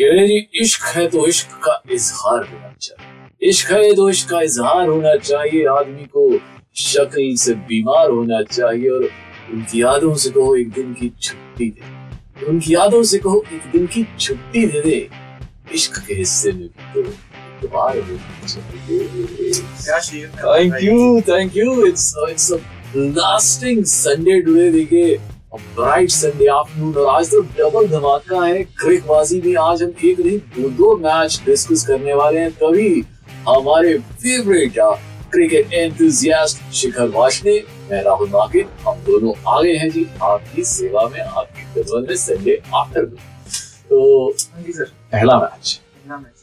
कह 0.00 0.12
रहे 0.14 0.26
जी 0.28 0.38
इश्क 0.62 0.82
है 0.96 1.06
तो 1.08 1.26
इश्क 1.26 1.48
का 1.64 1.80
इजहार 1.92 2.40
होना 2.40 2.72
चाहिए। 2.80 3.48
इश्क 3.48 3.70
है 3.72 3.94
तो 3.94 4.08
इश्क 4.10 4.28
का 4.30 4.40
इजहार 4.42 4.88
होना 4.88 5.14
चाहिए। 5.16 5.64
आदमी 5.68 6.04
को 6.16 6.30
शक्ल 6.76 7.34
से 7.36 7.54
बीमार 7.68 8.10
होना 8.10 8.42
चाहिए 8.42 8.88
और 8.90 9.08
उनकी 9.52 9.80
यादों 9.82 10.14
से 10.14 10.30
कहो 10.30 10.54
एक 10.56 10.70
दिन 10.72 10.92
की 10.94 11.08
छुट्टी 11.20 11.70
दे 11.70 12.46
उनकी 12.46 12.74
यादों 12.74 13.02
से 13.02 13.18
कहो 13.18 13.42
एक 13.52 13.70
दिन 13.72 13.86
की 13.86 14.06
छुट्टी 14.18 14.66
दे 14.66 14.80
दे। 14.80 15.08
इश्क 15.74 15.98
के 16.06 16.14
हिस्से 16.14 16.52
में 16.52 16.68
भी 16.68 17.02
तो 17.60 17.68
thank 20.36 20.82
you 20.82 21.20
thank 21.28 21.56
you 21.56 21.86
it's 21.86 22.14
it's 22.28 22.52
a 22.52 22.58
lasting 22.96 23.84
Sunday 23.84 24.40
today 24.42 24.70
देखिए। 24.72 25.18
ब्राइट 25.52 26.10
संडे 26.10 26.46
आफ्टरनून 26.52 26.94
और 26.94 27.06
आज 27.14 27.30
तो 27.30 27.40
डबल 27.58 27.86
धमाका 27.88 28.44
है। 28.44 28.62
क्रिकबाजी 28.80 29.40
में 29.44 29.54
आज 29.60 29.82
हम 29.82 29.92
एक 30.04 30.18
नहीं 30.20 30.38
दो 30.56 30.68
दो 30.78 30.96
मैच 30.96 31.40
डिस्कस 31.46 31.86
करने 31.86 32.14
वाले 32.14 32.40
हैं। 32.40 32.50
तभी 32.52 32.88
हमारे 33.48 33.96
favourite 33.98 34.74
cricket 35.32 35.72
enthusiast 35.72 36.72
Shikhar 36.74 37.08
Washne 37.14 37.52
मैं 37.90 38.02
राहुल 38.04 38.28
माकिन 38.30 38.68
हम 38.86 38.98
दोनों 39.06 39.32
आ 39.48 39.60
गए 39.62 39.74
हैं 39.76 39.90
जी 39.90 40.06
आपकी 40.22 40.64
सेवा 40.64 41.06
में 41.12 41.20
आपकी 41.20 41.62
खिदमत 41.74 42.08
में 42.08 42.16
संडे 42.16 42.60
आफ्टरनून 42.74 43.16
तो 43.88 44.28
हाँ 44.28 44.62
सर। 44.68 44.84
पहला 45.12 45.38
मैच 45.38 45.80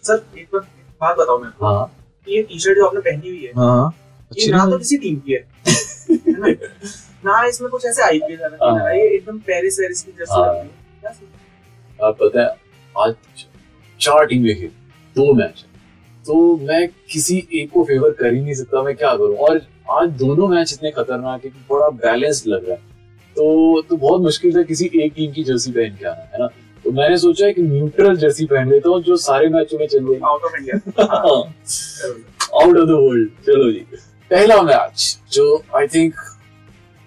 सर 0.03 0.25
एक 0.39 0.47
बार 0.53 0.61
बात 1.01 1.17
बताओ 1.17 1.39
मैं 1.39 1.49
हाँ। 1.61 1.91
ये 2.27 2.41
टी 2.43 2.59
शर्ट 2.59 2.77
जो 2.77 2.85
आपने 2.85 2.99
पहनी 3.01 3.29
हुई 3.29 3.43
है 3.45 3.51
हाँ। 3.55 3.93
ये 4.31 4.51
ना 4.51 4.65
तो 4.65 4.77
किसी 4.77 4.97
टीम 4.97 5.15
की 5.27 5.33
है। 5.33 5.43
ना? 7.25 7.43
इसमें 7.45 7.69
कुछ 7.71 7.85
ऐसे 7.85 8.01
आईपीएल 8.03 8.39
हाँ। 8.61 8.93
ये 8.93 9.07
एकदम 9.15 9.37
पेरिस 9.47 9.79
वेरिस 9.79 10.01
की 10.01 10.11
जैसी 10.11 10.33
हाँ। 10.33 10.47
लग 10.47 10.55
रही 10.55 10.67
है 11.05 11.09
आप 11.99 12.17
पता 12.21 12.41
है 12.41 12.47
आज 12.95 13.13
चार 13.99 14.25
टीमें 14.25 14.55
खेल 14.55 14.71
दो 15.15 15.33
मैच 15.33 15.57
है। 15.57 15.73
तो 16.25 16.35
मैं 16.57 16.87
किसी 17.11 17.37
एक 17.53 17.69
को 17.71 17.83
फेवर 17.83 18.11
कर 18.19 18.33
ही 18.33 18.41
नहीं 18.41 18.53
सकता 18.53 18.81
मैं 18.83 18.95
क्या 18.95 19.15
करूँ? 19.15 19.35
और 19.37 19.61
आज 19.91 20.09
दोनों 20.19 20.47
मैच 20.47 20.73
इतने 20.73 20.91
खतरनाक 20.91 21.43
है 21.45 21.49
कि 21.49 21.59
बड़ा 21.71 21.89
बैलेंस्ड 22.03 22.47
लग 22.47 22.67
रहा 22.67 22.75
है। 22.75 22.93
तो 23.35 23.81
तो 23.89 23.95
बहुत 23.97 24.21
मुश्किल 24.21 24.55
था 24.55 24.61
किसी 24.63 24.89
एक 24.95 25.13
टीम 25.15 25.31
की 25.33 25.43
जर्सी 25.43 25.71
पहन 25.71 25.95
के 25.95 26.05
आना 26.05 26.29
है 26.33 26.39
ना? 26.39 26.47
तो 26.85 26.91
मैंने 26.91 27.17
सोचा 27.17 27.47
एक 27.47 27.59
न्यूट्रल 27.59 28.15
जर्सी 28.17 28.45
पहन 28.45 28.69
लेता 28.71 28.89
हूँ 28.89 29.01
जो 29.03 29.15
सारे 29.19 29.47
मैचों 29.49 29.79
में 29.79 29.87
चल 29.87 30.05
रही 30.05 30.19
out 30.23 30.43
of 30.43 30.55
India 30.57 30.75
out 32.53 32.77
of 32.77 32.85
the 32.85 32.91
world 32.91 33.29
चलो 33.45 33.71
जी। 33.71 33.79
पहला 34.31 34.61
मैच 34.61 35.17
जो 35.31 35.63
आई 35.75 35.87
थिंक 35.87 36.13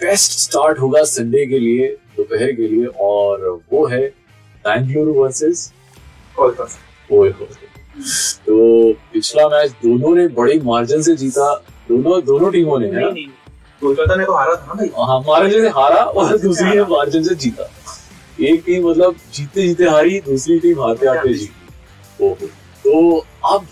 बेस्ट 0.00 0.38
स्टार्ट 0.38 0.78
होगा 0.80 1.02
संडे 1.06 1.46
के 1.46 1.58
लिए 1.58 1.86
दोपहर 2.16 2.52
के 2.52 2.68
लिए 2.68 2.86
और 3.00 3.46
वो 3.72 3.86
है 3.86 4.06
बैंगलुरु 4.64 5.12
वर्सेस 5.14 5.70
तो 8.46 8.56
पिछला 9.12 9.48
मैच 9.48 9.70
दोनों 9.82 10.14
ने 10.16 10.26
बड़ी 10.34 10.58
मार्जिन 10.60 11.02
से 11.02 11.14
जीता। 11.16 11.54
दोनों 11.88 12.20
दोनों 12.24 12.50
टीमों 12.52 12.78
ने 12.78 12.88
कोलकाता 13.82 14.14
ने 14.16 14.24
तो 14.24 14.34
हारा 14.34 14.54
था 14.54 14.66
ना 14.66 14.74
भाई। 14.74 14.88
हाँ 14.98 15.18
मार्जिन 15.28 15.60
से 15.62 15.68
हारा 15.70 16.02
और 16.04 16.38
दूसरी 16.38 16.70
ने 16.70 16.82
मार्जिन 16.86 17.22
से 17.24 17.34
जीता। 17.36 17.70
एक 18.40 18.62
टीम 18.66 18.88
मतलब 18.88 19.16
जीते 19.34 19.66
जीते 19.68 19.84
हारी 19.86 20.20
दूसरी 20.22 20.58
टीम 20.60 20.80
हारते 20.80 21.06
हारते 21.06 21.34
जीती 21.34 22.48
तो 22.84 23.18
अब 23.46 23.66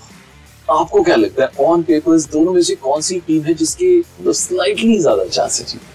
आपको 0.68 1.02
क्या 1.02 1.16
लगता 1.16 1.44
है 1.44 1.66
ऑन 1.66 1.82
पेपर्स 1.82 2.30
दोनों 2.30 2.52
में 2.54 2.62
से 2.62 2.74
कौन 2.82 3.00
सी 3.00 3.18
टीम 3.26 3.42
है 3.42 3.54
जिसके 3.54 3.98
मतलब 3.98 4.32
स्लाइटली 4.34 4.98
ज़्यादा 4.98 5.24
चांस 5.26 5.60
है 5.60 5.94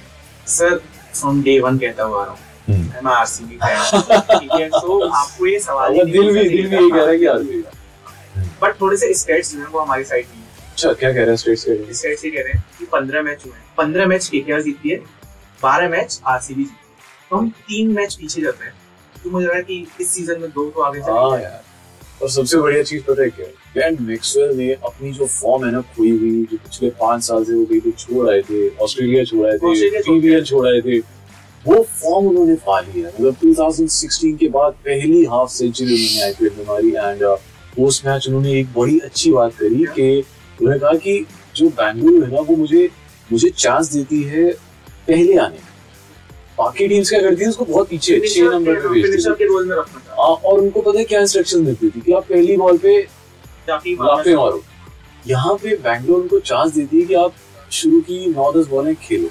जीतने 0.52 0.70
सर 0.70 0.78
फ्रॉम 1.20 1.42
डे 1.44 1.60
वन 1.60 1.78
कहता 1.78 2.04
हुआ 2.04 2.24
रहा 2.24 2.34
हूँ। 2.34 2.40
हम्म। 2.68 3.06
मैं 3.06 3.14
आरसीबी 3.14 3.56
ठीक 3.56 4.52
है 4.52 4.70
तो 4.70 5.10
आपको 5.10 5.46
ये 5.48 5.60
सवाल 5.60 5.94
दिल 5.94 6.34
भी 6.34 6.50
दिल 6.50 6.68
भी 6.70 6.76
यही 6.76 6.90
कह 6.90 6.98
रहा 6.98 7.10
है 7.10 7.18
कि 7.18 7.26
आरसीबी 7.26 7.64
बट 8.62 8.80
थोड़े 8.82 8.98
से 8.98 9.14
स्टेट्स 9.14 9.54
जो 9.54 9.60
है 9.60 9.66
वो 9.66 9.80
हमारी 9.80 10.04
साइड 10.04 10.26
नहीं 10.26 10.42
है। 10.42 10.48
अच्छा 10.72 10.94
क्या 10.94 11.12
कह 11.12 11.18
रहे 11.18 11.28
हैं 11.28 11.36
स्टेट्स 11.36 11.64
के 11.64 11.94
स्टेट्स 11.94 12.26
ये 12.26 12.32
कह 12.32 12.42
रहे 12.42 12.54
हैं 12.54 12.64
कि 12.80 12.86
पंद्रह 12.86 13.22
मैच 13.22 13.46
हुए 13.46 13.54
हैं। 13.54 13.64
पंद्रह 13.78 14.06
मैच 14.06 14.28
केकेआर 14.28 14.62
जीती 14.62 14.90
है 14.90 14.98
बारह 15.64 15.90
मैच 15.90 16.22
आरसीबी 16.28 16.64
जीती 16.64 16.76
है। 16.76 17.30
तो 17.30 17.38
हम 17.38 17.50
तीन 17.50 17.92
मैच 17.92 18.16
पीछे 18.16 18.42
जाते 18.42 18.66
हैं। 18.66 18.74
तो 19.24 19.30
मुझे 19.30 19.46
लग 19.46 19.52
रहा 19.52 19.58
है 19.58 19.64
कि 19.64 19.88
इस 20.02 20.10
सीज़न 20.10 20.40
में 20.42 20.50
दो 20.50 20.70
तो 20.70 20.82
आगे 20.82 21.00
हाँ 21.00 21.08
चलेंगे 21.08 21.44
यार। 21.44 21.64
और 22.22 22.30
सबसे 22.30 22.58
बढ़िया 22.58 22.84
चीज़ 22.84 23.02
पता 23.04 23.22
है 23.24 23.30
क्या 23.30 23.86
है? 23.86 23.92
मैक्सवेल 24.02 24.56
ने 24.58 24.72
अपनी 24.74 25.12
जो 25.12 25.26
फॉर्म 25.26 25.66
है 25.66 25.72
ना 25.72 25.82
खोई 25.96 26.10
हुई 26.12 26.44
जो 26.52 26.58
पिछले 26.58 26.90
पाँच 27.00 27.24
साल 27.24 27.44
से 27.44 27.54
वो 27.54 27.66
कहीं 27.66 27.80
पे 27.82 27.92
छोड़ 27.92 28.30
आए 28.30 28.42
थे 28.42 28.68
ऑस्ट्रेलिया 28.84 29.24
छोड़ 29.24 29.46
आए 29.48 29.58
थे 29.58 30.02
पीवीएल 30.10 30.44
छोड़ 30.46 30.68
आए 30.68 30.82
थे 30.82 31.00
वो 31.66 31.82
फॉर्म 32.02 32.28
उन्होंने 32.28 32.56
पा 32.68 32.80
लिया 32.80 33.08
है 33.08 33.14
मतलब 33.20 33.36
2016 33.44 34.38
के 34.40 34.48
बाद 34.50 34.74
पहली 34.86 35.24
हाफ़ 35.26 35.50
सेंचुरी 35.52 35.94
उन्होंने 35.94 36.22
आईपीएल 36.24 36.52
में 36.58 36.66
मारी 36.68 36.90
एंड 36.90 37.24
पोस्ट 37.76 38.06
मैच 38.08 38.28
उन्होंने 38.28 38.60
एक 38.60 38.68
बड़ी 38.78 39.00
अच्छी 39.00 39.32
बात 39.32 39.54
करी 39.60 39.84
कि 39.96 40.08
उन्होंने 40.62 40.80
कहा 40.80 40.94
कि 41.04 41.26
जो 41.56 41.70
बैंगलोर 41.82 42.24
है 42.24 42.32
ना 42.32 42.42
वो 42.42 42.56
मुझे 42.56 42.90
मुझे 43.32 43.50
चांस 43.58 43.94
देती 43.94 44.22
है 44.24 44.50
पहले 45.08 45.38
आने 45.38 45.70
बाकी 46.58 46.88
टीम्स 46.88 47.10
क्या 47.10 47.20
करती 47.22 47.44
है 47.44 47.50
उसको 47.50 47.66
बहुत 47.66 47.90
पीछे 47.90 48.20
छह 48.28 48.50
नंबर 48.50 48.76
पे 48.76 48.88
भेजती 48.90 49.44
है। 49.44 50.01
के 50.22 50.48
और 50.48 50.60
उनको 50.60 50.82
पता 50.82 51.00
है 51.00 51.06
क्या 51.06 51.20
इंस्ट्रक्शन 51.22 51.66
देती 51.66 51.90
थी 51.90 52.02
कि 52.02 52.14
आप 52.14 52.24
पहली 52.24 52.58
बॉल 52.58 52.78
पे 52.78 53.00
लाफे 53.70 54.36
मारो। 54.36 54.64
यहाँ 55.28 55.54
पे 55.54 55.76
बैंगलोर 55.78 56.22
उनको 56.22 56.40
चांस 56.40 56.74
देती 56.74 57.00
है 57.00 57.06
कि 57.06 57.14
आप 57.14 57.34
शुरू 57.72 58.00
की 58.02 58.26
नौ 58.28 58.52
दस 58.52 58.68
बॉलें 58.68 58.96
खेलो। 59.04 59.30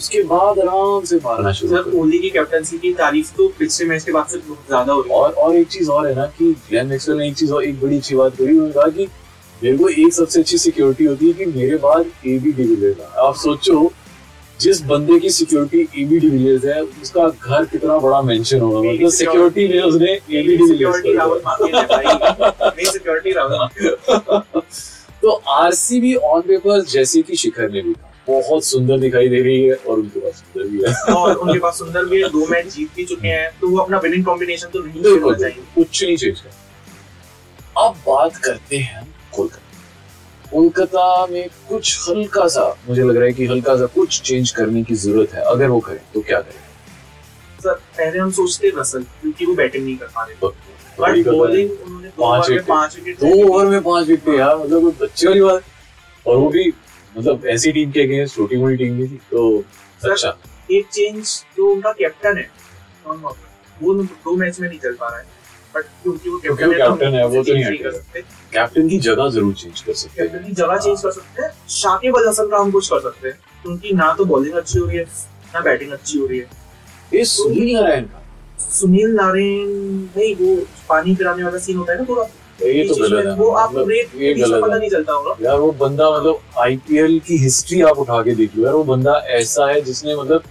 उसके 0.00 0.22
बाद 0.22 0.58
आराम 0.58 1.04
से 1.04 1.16
मारना 1.24 1.52
शुरू 1.52 1.70
सर 1.70 1.90
कोहली 1.90 2.18
की 2.18 2.30
कैप्टनसी 2.30 2.78
की 2.78 2.92
तारीफ़ 2.94 3.32
तो 3.36 3.48
पिछले 3.58 3.86
मैच 3.88 4.04
के 4.04 4.12
बाद 4.12 4.26
से 4.26 4.38
बहुत 4.38 4.66
ज़्यादा 4.66 4.92
हो 4.92 5.00
रही 5.00 5.12
है। 5.12 5.18
और 5.18 5.32
और 5.32 5.56
एक 5.56 5.68
चीज़ 5.68 5.90
और 5.90 6.06
है 6.06 6.14
ना 6.16 6.26
कि 6.38 6.52
ग्लेन 6.68 6.86
मैक्सवेल 6.86 7.18
ने 7.18 7.28
एक 7.28 7.36
चीज़ 7.36 7.52
और 7.52 7.64
एक 7.64 7.80
बड़ी 7.80 7.96
अच्छी 7.96 8.14
बात 8.14 8.36
करी। 8.36 8.52
उन्होंने 8.52 8.72
कहा 8.72 8.88
कि 8.88 9.08
मेरे 9.62 9.76
को 9.78 9.88
एक 9.88 10.12
सबसे 10.14 10.40
अच्छी 10.40 10.58
सिक्योरिटी 10.58 11.04
होती 11.04 11.26
है 11.26 11.32
कि 11.32 11.46
मेरे 11.46 11.76
बाद 11.76 12.06
ए 12.26 12.38
बी 12.38 12.52
डिविलियर्स 12.52 12.98
है। 13.00 13.06
आप 13.26 13.34
सोचो 13.36 13.92
जिस 14.62 14.80
बंदे 14.86 15.18
की 15.20 15.30
सिक्योरिटी 15.30 16.02
ए 16.02 16.04
बी 16.04 16.18
डिविलियर्स 16.18 16.64
है 16.64 16.80
उसका 16.82 17.28
घर 17.28 17.64
कितना 17.72 17.98
बड़ा 17.98 18.20
मेंशन 18.22 18.60
होगा? 18.60 18.90
मतलब 18.90 19.10
सिक्योरिटी 19.12 19.68
में 19.68 19.80
उसने 19.82 20.12
A 20.12 20.42
B 20.46 20.56
security 20.66 21.12
Rahul 21.16 21.40
de Villiers 21.40 22.62
मेरी 22.62 22.90
सिक्योरिटी 22.90 23.32
राहुल 23.32 24.42
तो 25.22 25.30
आरसीबी 25.50 26.14
ऑन 26.14 26.40
पेपर 26.40 26.80
जैसे 26.90 27.22
कि 27.22 27.36
शिखर 27.36 27.70
ने 27.72 27.80
भी 27.82 27.94
बहुत 28.28 28.64
सुंदर 28.64 28.98
दिखाई 28.98 29.28
दे 29.28 29.40
रही 29.42 29.62
है 29.62 29.74
और 29.74 29.98
उनके 29.98 30.20
पास 30.20 30.34
सुंदर 30.42 30.68
भी 30.68 30.78
है। 30.82 31.14
और 31.14 31.36
उनके 31.36 31.58
पास 31.58 31.78
सुंदर 31.78 32.04
भी 32.04 32.22
है। 32.22 32.28
दो 32.28 32.46
मैच 32.50 32.66
जीत 32.74 32.88
भी 32.96 33.04
चुके 33.04 33.28
हैं। 33.28 33.50
तो 33.60 33.68
वो 33.68 33.78
अपना 33.78 33.98
विनिंग 33.98 34.24
कॉम्बिनेशन 34.24 34.68
तो 34.72 34.82
नहीं 34.82 35.02
छोड़ना 35.02 35.38
चाहिए 35.38 35.62
कुछ 35.74 36.02
नहीं 36.04 36.16
चेंज 36.16 36.40
कर 36.40 36.50
अब 37.76 37.92
बात 38.06 38.36
करते 38.36 38.76
हैं 38.76 39.06
कोलकाता 39.32 39.61
कोलकाता 40.52 41.26
में 41.26 41.48
कुछ 41.68 42.08
हल्का 42.08 42.46
सा 42.48 42.64
मुझे 42.88 43.02
लग 43.02 43.16
रहा 43.16 43.24
है 43.24 43.32
कि 43.32 43.46
हल्का 43.46 43.76
सा 43.76 43.86
कुछ 43.94 44.20
चेंज 44.22 44.50
करने 44.50 44.82
की 44.84 44.94
ज़रूरत 44.96 45.34
है। 45.34 45.42
अगर 45.52 45.68
वो 45.68 45.80
करें 45.80 46.00
तो 46.14 46.20
क्या 46.20 46.40
करें? 46.40 46.60
सर 47.60 47.74
पहले 47.74 48.18
हम 48.18 48.30
सोचते 48.32 48.72
रसल 48.76 49.02
क्योंकि 49.20 49.46
वो 49.46 49.54
बैटिंग 49.54 49.84
नहीं 49.84 49.96
कर 49.96 50.06
पा 50.06 50.24
रहे। 50.24 50.36
तो 50.40 50.54
बट 50.98 51.16
है। 51.16 51.22
बॉलिंग 51.24 51.70
उन्होंने 51.72 52.08
दो 52.08 52.22
पाँच 52.22 52.40
ओवर 52.40 52.48
में 52.48 52.50
विकेट। 52.50 52.66
पाँच 52.68 52.96
विकेट 52.96 53.18
दो 53.18 53.26
ओवर 53.44 53.66
में 53.66 53.82
पाँच 53.82 54.06
विकेट 54.08 54.38
यार 54.38 54.56
मतलब 54.56 54.82
कोई 54.82 54.92
बच्चे 55.00 55.28
वाली 55.28 55.40
बात। 55.40 55.62
और 56.26 56.36
वो 56.36 56.48
भी 56.50 56.72
मतलब 57.14 57.46
ऐसी 57.48 57.72
टीम 57.72 57.90
के 57.90 58.02
अगेंस्ट 58.02 58.36
छोटी 58.36 58.56
मोटी 58.56 58.76
टीम 58.76 58.96
भी 58.96 59.06
थी 59.08 59.20
तो 59.30 59.58
अच्छा। 60.02 60.36
एक 60.70 60.86
चेंज 60.92 61.24
जो 61.56 61.72
उनका 61.72 61.92
कैप्टन 61.92 62.38
है 62.38 62.50
वो 63.06 63.94
दो 63.94 64.34
मैच 64.36 64.60
में 64.60 64.68
नहीं 64.68 64.78
चल 64.78 64.92
पा 64.94 65.08
रहा 65.08 65.18
है। 65.18 65.26
बट 65.74 65.84
क्योंकि 66.02 66.30
वो 66.30 66.38
कैप्टन 66.38 66.72
है 66.72 66.78
तो 66.78 66.94
कैप्टन 66.94 67.22
वो 67.26 67.42
तो 67.42 67.52
नहीं 67.52 67.64
नहीं 67.64 67.78
कर 67.78 67.92
सकते। 67.92 68.20
कैप्टन 68.52 68.88
की 68.88 68.98
जगह 69.00 69.28
ज़रूर 69.30 69.54
चेंज 69.54 69.80
कर 69.80 69.92
सकते 69.94 70.22
कैप्टन 70.22 70.38
हैं 70.38 70.46
की 70.46 70.52
जगह 70.52 70.78
चेंज 70.78 71.02
कर 71.02 71.10
सकते 71.10 71.42
हैं। 71.42 71.50
शाकिब 71.70 72.16
अल 72.16 72.28
हसन 72.28 72.48
का 72.48 72.58
हम 72.58 72.70
कुछ 72.72 72.88
कर 72.88 73.00
सकते 73.00 73.28
हैं। 73.28 73.38
क्योंकि 73.62 73.92
ना 73.94 74.12
तो 74.18 74.24
बॉलिंग 74.24 74.54
अच्छी 74.54 74.78
हो 74.78 74.86
रही 74.86 74.98
है 74.98 75.04
ना 75.54 75.60
बैटिंग 75.60 75.92
अच्छी 75.92 76.18
हो 76.18 76.26
रही 76.26 76.38
है। 76.38 76.46
ये 77.12 77.24
सुनील 77.26 77.74
नारायण 77.74 78.04
का। 78.04 78.22
सुनील 78.60 79.14
नारायण 79.14 79.68
नहीं 80.16 80.34
वो 80.36 80.54
पानी 80.88 81.14
पिलाने 81.14 81.44
वाला 81.44 81.58
सीन 81.58 81.76
होता 81.76 81.92
है 81.92 81.98
ना 81.98 82.04
पूरा। 82.04 82.28
ये 82.62 82.86
तो 82.88 82.94
गलत 82.96 83.26
है। 83.26 83.34
वो 83.36 83.48
आप 83.50 83.70
मतलब 83.70 83.88
रेट 83.90 84.10
ये 84.16 84.32
गलत 84.34 84.62
पता 84.62 84.76
नहीं 84.76 84.90
चलता 84.90 85.12
होगा। 85.12 85.36
यार 85.42 85.58
वो 85.58 85.70
बंदा 85.78 86.10
मतलब 86.10 86.58
आईपीएल 86.60 87.18
की 87.26 87.36
हिस्ट्री 87.38 87.80
आप 87.82 87.98
उठा 87.98 88.20
के 88.22 88.34
देख 88.34 88.56
लो 88.56 88.64
यार। 88.64 88.74
वो 88.74 88.84
बंदा 88.86 89.12
ऐसा 89.36 89.66
है 89.70 89.80
जिसने 89.80 90.16
मतलब 90.16 90.42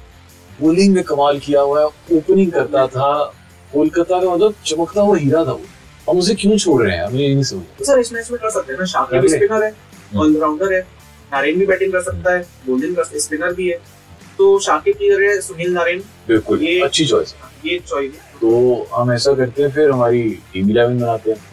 बोलिंग 0.62 0.94
में 0.95 1.03
कमाल 1.03 1.39
किया 1.39 1.62
हुआ 1.62 1.79
है 1.81 1.85
ओपनिंग 2.18 2.51
करता 2.51 2.85
था 2.88 3.12
कोलकाता 3.73 4.19
का 4.21 4.33
मतलब 4.33 4.53
चमकता 4.65 5.01
हुआ 5.01 5.18
हीरा 5.18 5.44
था 5.45 5.51
वो 5.51 5.62
हम 6.09 6.18
उसे 6.19 6.35
क्यों 6.35 6.57
छोड़ 6.57 6.81
रहे 6.83 6.95
हैं 6.97 7.03
हमें 7.03 7.19
ये 7.19 7.33
नहीं 7.33 7.44
समझ 7.44 7.85
सर 7.88 8.00
इस 8.00 8.12
मैच 8.13 8.31
में 8.31 8.39
कर 8.41 8.50
सकते 8.50 8.71
हैं 8.73 8.79
ना 8.79 8.85
शाकिब 8.94 9.21
भी 9.21 9.27
स्पिनर 9.27 9.63
है 9.63 9.73
ऑलराउंडर 10.18 10.73
है 10.73 10.79
नारेन 11.31 11.59
भी 11.59 11.65
बैटिंग 11.65 11.91
कर 11.91 12.01
सकता 12.01 12.33
है 12.33 12.41
बॉलिंग 12.68 12.95
कर 12.95 13.19
स्पिनर 13.19 13.53
भी 13.53 13.69
है 13.69 13.77
तो 14.38 14.57
शाकिब 14.59 14.95
की 14.95 15.09
जगह 15.09 15.39
सुनील 15.41 15.73
नारेन 15.73 16.00
बिल्कुल 16.27 16.63
ये- 16.63 16.83
अच्छी 16.83 17.06
चॉइस 17.06 17.33
ये 17.65 17.77
चॉइस 17.88 18.12
है। 18.13 18.39
तो 18.41 18.88
हम 18.94 19.12
ऐसा 19.12 19.33
करते 19.33 19.63
हैं 19.63 19.69
फिर 19.71 19.89
हमारी 19.91 20.21
टीम 20.53 20.69
इलेवन 20.69 21.00
बनाते 21.00 21.31
हैं। 21.31 21.50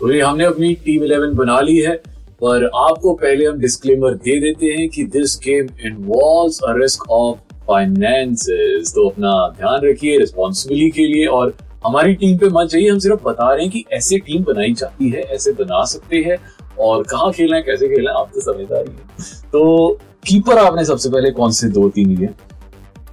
तो 0.00 0.12
ये 0.12 0.20
हमने 0.20 0.44
अपनी 0.44 0.72
टीम 0.84 1.04
इलेवन 1.04 1.34
बना 1.34 1.60
ली 1.60 1.76
है। 1.78 2.00
पर 2.44 2.64
आपको 2.74 3.14
पहले 3.14 3.44
हम 3.46 3.58
डिस्क्लेमर 3.58 4.14
दे 4.14 4.40
देते 4.40 4.66
हैं 4.66 4.88
कि 4.88 5.04
this 5.04 5.36
game 5.36 5.66
involves 5.86 6.58
a 6.58 6.72
risk 6.76 7.10
of 7.10 7.38
finances 7.54 8.92
तो 8.92 9.08
अपना 9.08 9.48
ध्यान 9.58 9.80
रखिए 9.84 10.18
रिस्पॉन्सिबिलिटी 10.18 10.90
के 10.90 11.06
लिए 11.06 11.26
और 11.26 11.54
हमारी 11.86 12.14
टीम 12.14 12.38
पे 12.38 12.48
मत 12.48 12.68
जाइए 12.68 12.88
हम 12.88 12.98
सिर्फ़ 12.98 13.22
बता 13.24 13.52
रहे 13.54 13.62
हैं 13.62 13.70
कि 13.70 13.84
ऐसे 13.92 14.18
टीम 14.18 14.44
बनाई 14.44 14.72
जाती 14.72 15.10
है 15.10 15.22
ऐसे 15.22 15.52
बना 15.52 15.84
सकते 15.84 16.16
हैं 16.16 16.36
और 16.78 17.02
कहाँ 17.02 17.32
खेलना 17.32 17.56
है 17.56 17.62
कैसे 17.62 17.88
खेलना 17.88 18.10
है 18.10 18.16
आप 18.16 18.30
तो 18.34 18.40
समझदार 18.40 18.84
ही 18.88 19.22
तो 19.52 19.98
कीपर 20.26 20.58
आपने 20.58 20.84
सबसे 20.84 21.10
पहले 21.10 21.30
कौन 21.30 21.50
से 21.50 21.68
दो 21.68 21.88
तीन 21.88 22.16
लिए? 22.16 22.26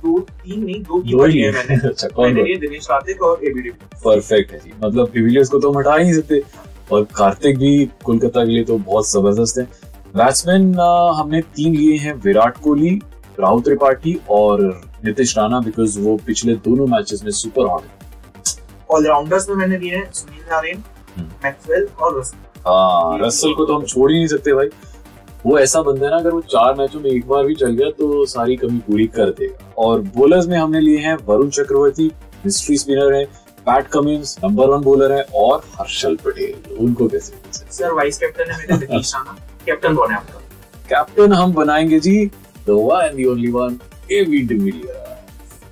दो 0.04 0.20
तीन 0.20 0.64
नहीं 0.66 0.82
दो 0.82 1.02
दो 1.02 1.25
ही 1.25 1.34
लिए 1.34 1.52
मैंने। 1.52 1.75
अच्छा 1.88 2.08
कौन 2.08 2.34
दिनेश 2.34 2.88
कार्तिक 2.88 3.22
और 3.22 3.46
एबी 3.46 3.70
परफेक्ट 4.06 4.52
है 4.52 4.60
जी। 4.60 4.74
मतलब 4.84 5.12
डिविलियर्स 5.14 5.50
को 5.50 5.60
तो 5.60 5.72
हम 5.72 5.78
हटा 5.78 5.96
ही 5.96 6.04
नहीं 6.04 6.14
सकते। 6.14 6.42
और 6.91 7.03
कार्तिक 7.15 7.57
भी 7.57 7.86
कोलकाता 8.06 8.45
के 8.45 8.51
लिए 8.51 8.63
तो 8.63 8.77
बहुत 8.80 9.09
ज़बरदस्त 9.12 9.57
है। 9.59 9.63
बैट्समैन 10.15 10.74
हमने 11.15 11.41
तीन 11.56 11.75
लिए 11.75 11.97
हैं 11.97 12.13
विराट 12.24 12.57
कोहली 12.57 13.00
राहुल 13.39 13.62
त्रिपाठी 13.62 14.18
और 14.30 14.62
नितिश 15.06 15.38
राणा 15.38 15.59
बिकॉज़ 15.62 16.00
वो 16.00 16.18
पिछले 16.25 16.53
दोनों 16.65 16.88
मैचेस 16.88 17.24
में 17.24 17.31
सुपर 17.33 17.68
हॉट 17.68 17.81
है। 17.81 17.97
ऑलराउंडर्स 18.91 19.50
में 19.50 19.56
मैंने 19.56 19.77
लिए 19.77 19.95
हैं 19.95 20.12
सुनील 20.12 20.44
नारेन 20.51 20.83
हम्म। 21.18 21.27
मैक्सवेल 21.44 21.88
और 22.00 22.19
रसल। 22.19 22.38
हाँ 22.68 23.18
रसल 23.19 23.53
को 23.53 23.65
तो 23.65 23.75
हम 23.75 23.86
छोड़ 23.86 24.12
ही 24.12 24.18
नहीं 24.18 24.27
सकते 24.27 24.53
भाई। 24.53 24.68
वो 25.45 25.57
ऐसा 25.59 25.81
बंदा 25.81 26.06
है 26.06 26.12
ना 26.12 26.18
अगर 26.18 26.31
वो 26.31 26.41
चार 26.44 26.74
मैचों 26.75 27.00
में 27.00 27.09
एक 27.12 27.27
बार 27.27 27.45
भी 27.45 27.56
चल 27.56 27.71
गया 27.71 27.89
तो 28.00 28.25
सारी 28.27 28.56
कमी 28.57 28.80
पूरी 28.88 29.06
कर 29.09 29.30
देगा। 29.30 29.74
और 29.77 30.01
बोलर्स 30.15 30.47
में 30.47 30.57
हमने 30.57 30.80
लिए 30.80 30.97
हैं 30.97 31.15
वरुण 31.25 31.50
चक्रवर्ती 31.50 32.12
मिस्ट्री 32.45 32.77
स्पिनर 32.77 33.13
है। 33.13 33.24
Pat 33.66 33.88
Cummins 33.94 34.38
number 34.44 34.68
one 34.70 34.82
bowler 34.84 35.12
है 35.12 35.22
और 35.36 35.64
हर्षल 35.80 36.16
पटेल 36.26 36.76
उनको 36.76 37.08
कैसे 37.08 37.34
सर 37.72 37.94
वाइस 37.94 38.18
कैप्टन 38.18 38.52
है 38.52 38.58
मेरे 38.60 38.78
दिनेश 38.86 39.14
राणा 39.16 39.38
कैप्टन 39.66 39.96
कौन 39.96 40.12
है 40.12 40.18
आपका? 40.18 40.40
कैप्टन 40.90 41.34
हम 41.34 41.54
बनाएँगे 41.54 42.00
जी 42.00 42.26
the 42.26 42.70
one 42.70 43.06
and 43.06 43.18
the 43.18 43.28
only 43.30 43.52
one 43.52 43.80
AB 44.12 44.42
de Villiers 44.48 45.08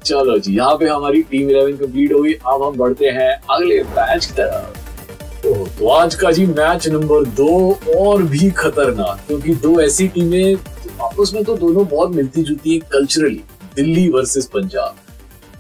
चलो 0.05 0.37
जी 0.39 0.55
यहाँ 0.55 0.75
पे 0.77 0.87
हमारी 0.87 1.21
टीम 1.31 1.49
इलेवन 1.49 1.77
कंप्लीट 1.77 2.13
हो 2.13 2.21
गई 2.23 2.33
अब 2.33 2.63
हम 2.63 2.77
बढ़ते 2.77 3.09
हैं 3.11 3.31
अगले 3.51 3.81
मैच 3.83 4.25
की 4.25 4.33
तरफ़। 4.33 4.85
तो, 5.41 5.53
तो 5.79 5.87
आज 5.89 6.15
का 6.15 6.31
जी 6.31 6.45
मैच 6.45 6.87
नंबर 6.87 7.25
दो 7.39 7.73
और 7.97 8.23
भी 8.23 8.49
खतरनाक 8.51 9.25
क्योंकि 9.27 9.55
दो 9.65 9.79
ऐसी 9.81 10.07
टीमें 10.07 10.55
आपस 11.01 11.31
में 11.33 11.43
तो 11.43 11.57
दोनों 11.57 11.85
बहुत 11.87 12.11
मिलती 12.11 12.43
जुलती 12.43 12.73
है 12.73 12.79
कल्चरली 12.93 13.43
दिल्ली 13.75 14.07
वर्सेस 14.09 14.45
पंजाब। 14.53 14.95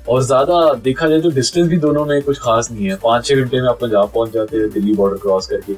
और 0.09 0.23
ज़्यादा 0.23 0.73
देखा 0.83 1.07
जाए 1.07 1.21
तो 1.21 1.29
डिस्टेंस 1.31 1.67
भी 1.69 1.77
दोनों 1.77 2.05
में 2.05 2.21
कुछ 2.23 2.39
खास 2.39 2.71
नहीं 2.71 2.85
है। 2.85 2.95
पाँच 3.03 3.25
छह 3.25 3.35
घंटे 3.35 3.61
में 3.61 3.67
आप 3.69 3.79
पंजाब 3.81 4.11
पहुँच 4.13 4.31
जाते 4.31 4.57
हैं 4.57 4.69
दिल्ली 4.71 4.93
बॉर्डर 4.95 5.17
क्रॉस 5.17 5.47
करके। 5.47 5.73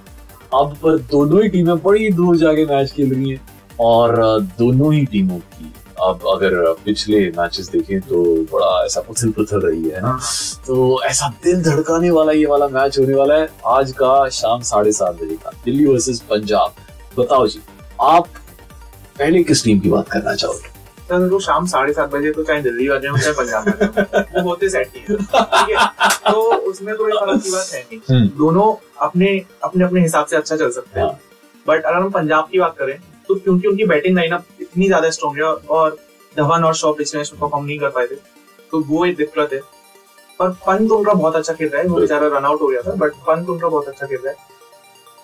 अब 0.54 0.76
पर 0.84 0.98
दोनों 1.12 1.42
ही 1.44 1.50
टीमें 1.50 1.78
बड़ी 1.84 2.10
दूर 2.12 2.38
जाके 2.38 2.66
मैच 2.66 2.92
खेल 2.92 3.14
रही 3.14 3.30
हैं। 3.30 3.42
और 3.80 4.40
दोनों 4.60 4.94
ही 4.94 5.06
टीमों 5.06 5.38
की 5.38 5.74
अब 6.02 6.22
अगर 6.34 6.74
पिछले 6.86 7.20
मैचेस 7.38 7.70
देखें 7.70 8.00
तो 8.02 8.24
बड़ा 8.52 8.86
ऐसा 8.86 9.02
उथल 9.10 9.32
पुथल 9.32 9.60
रही 9.62 9.90
है 9.90 10.02
ना? 10.02 10.18
तो 10.68 11.02
ऐसा 11.04 11.28
दिल 11.44 11.62
धड़काने 11.64 12.10
वाला 12.12 12.32
ये 12.32 12.46
वाला 12.46 12.68
मैच 12.70 13.00
होने 13.00 13.16
वाला 13.16 13.36
है। 13.36 13.50
आज 13.68 13.92
का 13.92 14.28
शाम 14.32 14.62
साढ़े 14.64 14.92
सात 14.92 15.16
बजे 15.16 15.36
का 15.36 15.52
दिल्ली 15.66 15.86
वर्सेस 15.86 16.20
पंजाब। 16.30 16.74
बताओ 17.18 17.48
जी 17.48 17.60
आप 18.02 18.28
पहले 19.20 19.44
किस 19.44 19.64
टीम 19.64 19.80
की 19.80 19.90
बात 19.90 20.10
करना 20.10 20.36
चाहोगे? 20.36 20.79
वो 21.12 21.40
शाम 21.40 21.66
साढ़े 21.68 21.94
सात 21.94 22.10
बजे 22.12 22.32
तो 22.32 22.44
चाहे 22.44 22.62
दिल्ली 22.62 22.88
वाले 22.90 23.08
हो 23.08 23.18
चाहे 23.18 23.34
पंजाब 23.34 23.68
हो, 23.70 24.42
वो 24.42 24.50
होते 24.50 24.70
सेट 24.70 24.92
ही 24.96 25.02
है। 25.02 25.16
ठीक 25.16 25.70
है? 25.70 25.88
तो 26.24 26.42
उसमें 26.70 26.96
कोई 26.96 27.12
फ़र्क 27.12 27.42
की 27.44 27.52
बात 27.52 27.70
है 27.74 27.82
नहीं। 27.82 28.00
हम्म। 28.10 28.28
दोनों 28.38 28.74
अपने 29.02 29.38
अपने 29.64 29.84
अपने 29.86 30.02
हिसाब 30.02 30.26
से 30.26 30.36
अच्छा 30.36 30.56
चल 30.56 30.72
सकते 30.72 31.00
हैं। 31.00 31.06
हाँ। 31.06 31.20
बट 31.66 31.84
अगर 31.86 31.98
हम 31.98 32.10
पंजाब 32.12 32.48
की 32.52 32.60
बात 32.60 32.76
करें 32.80 32.98
तो 33.28 33.36
क्योंकि 33.36 33.68
उनकी 33.68 33.86
बैटिंग 33.86 34.16
लाइनअप 34.16 34.46
इतनी 34.62 34.88
ज़्यादा 34.88 35.10
स्ट्रॉन्ग 35.10 35.38
है 35.38 35.44
और 35.44 35.98
धवन 36.34 36.64
और 36.64 36.76
शॉ 36.76 36.92
पिछले 36.94 37.20
मैच 37.20 37.32
में 37.34 37.40
परफॉर्म 37.42 37.66
नहीं 37.66 37.80
कर 37.80 37.90
पाए 37.90 38.08
थे 38.08 38.16
तो 38.72 38.80
वो 38.84 39.06
एक 39.06 39.16
दिक्कत 39.18 39.54
है। 39.54 39.60
पर 40.40 40.50
पंत 40.66 40.92
उनका 40.92 41.14
बहुत 41.14 41.36
अच्छा 41.36 41.54
खेल 41.54 41.70
रहा 41.70 41.82
है। 41.82 41.88
वो 41.88 42.00
बेचारा 42.00 42.28
रन 42.30 42.46
आउट 42.46 42.62
हो 42.62 42.68
गया 42.68 42.82
था 42.82 42.92
बट 42.98 43.14
पंत 43.28 43.50
उनका 43.50 43.68
बहुत 43.68 43.88
अच्छा 43.88 44.06
खेल 44.06 44.20
रहा 44.26 44.32
है। 44.32 44.48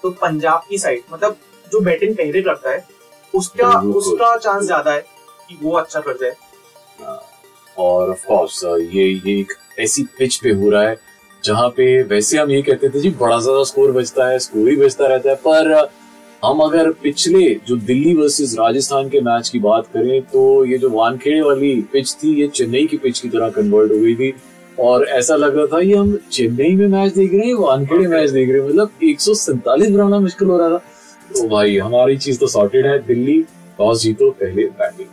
तो 0.03 0.09
पंजाब 0.21 0.63
की 0.69 0.77
साइड 0.77 1.01
मतलब 1.11 1.35
जो 1.67 1.79
बैटिंग 1.81 2.15
पहले 2.15 2.41
करता 2.41 2.71
है 2.71 2.83
उसका 3.33 3.69
उसका 3.91 4.35
चांस 4.38 4.63
ज़्यादा 4.65 4.91
है। 4.91 5.05
कि 5.50 5.57
वो 5.62 5.71
अच्छा 5.74 6.00
कर 6.00 6.18
जाए। 6.18 6.36
और 7.77 8.09
ऑफ़ 8.09 8.25
कोर्स 8.27 8.63
ये 8.63 9.03
ये 9.06 9.39
एक 9.39 9.53
ऐसी 9.80 10.03
पिच 10.18 10.36
पे 10.44 10.51
हो 10.51 10.69
रहा 10.69 10.88
है, 10.89 10.97
जहाँ 11.44 11.69
पे 11.69 12.01
वैसे 12.06 12.38
हम 12.38 12.51
ये 12.51 12.62
कहते 12.62 12.89
थे 12.89 13.00
जी, 13.00 13.09
बड़ा 13.12 13.39
ज़्यादा 13.39 13.63
स्कोर 13.63 13.92
बचता 13.92 14.27
है 14.27 14.39
स्कोर 14.39 14.69
ही 14.69 14.75
बचता 14.75 15.07
रहता 15.07 15.30
है, 15.30 15.36
पर 15.38 15.89
हम 16.44 16.59
अगर 16.62 16.92
पिछले 17.03 17.44
जो 17.68 17.75
दिल्ली 17.77 18.13
वर्सेस 18.15 18.56
राजस्थान 18.59 19.09
के 19.09 19.19
मैच 19.21 19.50
की 19.50 19.59
बात 19.59 19.88
करें 19.94 20.21
तो 20.24 20.65
ये 20.65 20.77
जो 20.77 20.89
वानखेड़े 20.92 21.42
वाली 21.42 21.75
पिच 21.94 22.13
थी, 22.13 22.33
ये 22.41 22.48
चेन्नई 22.50 22.86
की 22.86 22.98
पिच 22.98 23.19
की 23.19 23.30
तरह 23.30 23.50
कन्वर्ट 23.51 23.91
हो 23.91 23.98
गई 23.98 24.15
थी, 24.15 24.33
और 24.80 25.06
ऐसा 25.09 25.36
लग 25.36 25.57
रहा 25.57 25.65
था 25.68 25.80
ये 25.81 25.95
हम 25.95 26.15
चेन्नई 26.31 26.75
में 26.75 26.88
मैच 26.88 27.13
देख 27.13 27.33
रहे 27.33 27.48
हैं, 27.48 27.53
वानखेड़े 27.56 28.07
मैच 28.07 28.30
देख 28.30 28.50
रहे 28.50 28.62
हैं 28.62 28.68
मतलब 28.68 29.03
एक 29.03 29.21
सौ 29.21 29.33
सैंतालीस 29.36 29.89
बनाना 29.89 30.19
मुश्किल 30.19 30.48
हो 30.48 30.57
रहा 30.57 30.69
था। 30.69 30.77
तो 31.31 31.48
भाई, 31.50 31.77
हमारी 31.77 32.18
चीज़ 32.18 32.39
तो 32.39 32.48
सॉर्टेड 32.48 32.86
है, 32.88 32.98
दिल्ली, 33.06 33.41
टॉस 33.80 34.01
जीतो, 34.01 34.30
पहले 34.33 34.65
बैटिंग 34.65 35.07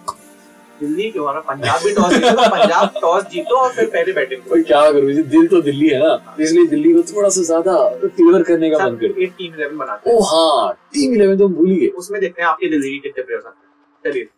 दिल्ली 0.82 1.10
क्यों 1.10 1.26
रहा 1.26 1.40
पंजाब 1.48 1.82
भी 1.84 1.94
टॉस 1.94 2.12
जीतो 2.14 2.30
तो 2.32 2.48
पंजाब 2.50 3.00
टॉस 3.00 3.24
जीतो 3.32 3.56
और 3.56 3.72
फिर 3.72 3.86
पहले 3.88 4.12
बैटिंग 4.12 4.40
कोई 4.48 4.62
क्या 4.64 4.80
करूँ 4.90 5.12
जी 5.12 5.22
दिल 5.34 5.46
तो 5.48 5.60
दिल्ली 5.62 5.88
है 5.88 5.98
ना 6.00 6.36
इसलिए 6.40 6.66
दिल्ली 6.68 6.92
को 6.92 7.02
थोड़ा 7.10 7.28
सा 7.28 7.42
ज़्यादा 7.44 7.74
फेवर 8.06 8.42
करने 8.44 8.70
का 8.70 8.78
मन 8.78 8.96
करता 8.96 9.26
टीम 9.38 9.54
इलेवन 9.54 9.76
बनाते 9.78 10.10
हैं। 10.10 10.16
ओ 10.16 10.22
हाँ 10.24 10.72
टीम 10.94 11.14
इलेवन 11.14 11.38
तो 11.38 11.48
भूल 11.50 11.70
गए 11.70 11.86
उसमें 11.98 12.20
देखते 12.20 12.42
हैं 12.42 12.48
आपके 12.48 12.68
दिल्ली 12.70 12.90
के 12.90 12.98
कितने 13.00 13.22
प्लेयर्स 13.24 13.46
आते 13.46 13.56
हैं। 13.56 14.12
चलिए। 14.12 14.28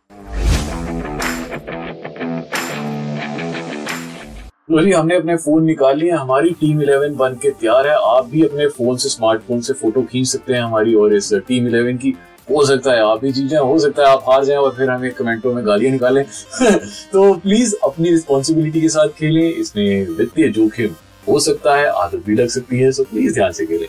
हमने 4.93 5.15
अपने 5.17 5.37
फ़ोन 5.37 5.65
निकाल 5.65 5.99
लिए 5.99 6.11
हमारी 6.13 6.51
टीम 6.61 6.83
इलेवन 6.83 7.15
बन 7.17 7.35
के 7.43 7.51
तैयार 7.53 7.87
है। 7.89 7.95
आप 8.09 8.27
भी 8.27 8.43
अपने 8.45 8.67
फ़ोन 8.69 8.97
से 8.97 9.09
स्मार्टफ़ोन 9.09 9.61
से 9.61 9.73
फ़ोटो 9.75 10.03
खींच 10.03 10.27
सकते 10.29 10.53
हैं 10.55 10.61
हमारी 10.63 10.95
और 10.95 11.15
इस 11.15 11.33
टीम 11.49 11.67
इलेवन 11.69 11.97
की। 11.97 12.15
हो 12.51 12.65
सकता 12.67 12.93
है 12.93 13.01
आप 13.03 13.21
भी 13.21 13.33
जीत 13.33 13.47
जाए 13.47 13.61
हो 13.61 13.79
सकता 13.79 14.03
है 14.03 14.09
आप 14.09 14.25
हार 14.29 14.45
जाएँ 14.45 14.59
और 14.59 14.75
फिर 14.77 14.91
हमें 14.91 15.11
कमेंटों 15.13 15.55
में 15.55 15.67
गालियाँ 15.67 15.93
निकालें। 15.93 16.25
तो 17.13 17.35
प्लीज़ 17.35 17.75
अपनी 17.85 18.11
रिस्पॉन्सिबिलिटी 18.11 18.81
के 18.81 18.89
साथ 18.89 19.09
खेलें 19.09 19.55
इसमें 19.55 20.07
वित्तीय 20.09 20.49
जोखिम 20.49 20.95
हो 21.29 21.41
सकता 21.41 21.77
है 21.77 21.87
आदत 21.87 22.23
भी 22.27 22.35
लग 22.35 22.49
सकती 22.49 22.79
है 22.79 22.93
सो 22.93 23.05
प्लीज़ 23.05 23.35
ध्यान 23.35 23.53
से 23.53 23.67
खेलें। 23.67 23.87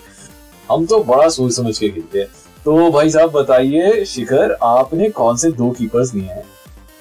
हम 0.71 0.85
तो 0.85 1.03
बड़ा 1.03 1.29
सोच 1.29 1.53
समझ 1.53 1.77
के 1.79 1.89
खेलते 1.89 2.19
हैं। 2.19 2.27
तो 2.65 2.91
भाई 2.91 3.09
साहब 3.09 3.31
बताइए 3.31 4.05
शिखर 4.05 4.57
आपने 4.63 5.09
कौन 5.09 5.38
से 5.38 5.51
दो 5.51 5.71
कीपर्स 5.71 6.13
लिए 6.13 6.24
हैं? 6.24 6.43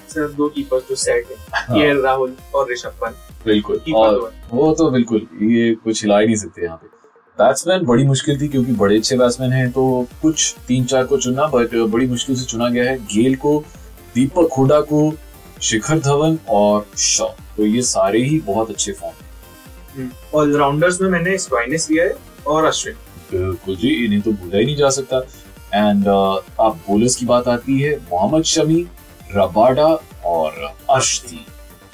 सिर्फ़ 0.09 0.31
दो 0.31 0.47
कीपर्स 0.49 0.83
जो 0.89 0.95
सेट 0.95 1.27
है। 1.31 1.79
ये 1.79 2.01
राहुल 2.01 2.33
और 2.55 2.71
ऋषभ 2.71 2.93
पंत। 3.01 3.15
बिल्कुल 3.45 3.81
और 3.95 4.31
वो 4.51 4.73
तो 4.73 4.89
बिल्कुल 4.91 5.27
ये 5.41 5.75
कुछ 5.75 6.03
हिला 6.03 6.19
ही 6.19 6.25
नहीं 6.25 6.35
सकते 6.35 6.63
यहाँ 6.63 6.77
पे। 6.77 6.94
बैट्समैन 7.39 7.83
बड़ी 7.85 8.03
मुश्किल 8.03 8.39
थी 8.41 8.47
क्योंकि 8.47 8.71
बड़े 8.71 8.97
अच्छे 8.97 9.15
बैट्समैन 9.17 9.51
हैं 9.53 9.69
तो 9.71 9.85
कुछ 10.21 10.55
तीन 10.67 10.83
चार 10.85 11.05
को 11.05 11.17
चुना 11.17 11.47
बट 11.47 11.75
बड़ी 11.91 12.05
मुश्किल 12.07 12.35
से 12.35 12.45
चुना 12.45 12.69
गया 12.69 12.83
है 12.83 12.97
गेल 13.05 13.35
को 13.35 13.57
दीपक 14.15 14.53
हुडा 14.57 14.79
को 14.81 15.01
शिखर 15.61 15.99
धवन 15.99 16.37
और 16.49 16.85
शॉ। 16.97 17.27
तो 17.57 17.65
ये 17.65 17.81
सारे 17.81 18.21
ही 18.23 18.39
बहुत 18.39 18.69
अच्छे 18.69 18.91
फॉर्म 18.91 20.07
ऑलराउंडर्स 20.35 21.01
में 21.01 21.09
मैंने 21.09 21.37
स्टॉइनिस 21.37 21.89
लिया 21.91 22.03
है 22.03 22.13
और 22.47 22.65
अश्विन। 22.65 22.95
बिल्कुल 23.31 23.75
जी 23.75 23.89
इन्हें 24.05 24.21
तो 24.21 24.31
भूला 24.31 24.57
ही 24.57 24.65
नहीं 24.65 24.75
जा 24.75 24.89
सकता। 24.89 25.17
एंड 25.73 26.07
आप 26.07 26.79
बोलर्स 26.87 27.15
की 27.15 27.25
बात 27.25 27.47
आती 27.47 27.79
है 27.81 27.95
मोहम्मद 28.11 28.43
शमी 28.45 28.81
रबाडा 29.35 29.87
और 30.25 30.63
अर्शदीप 30.89 31.45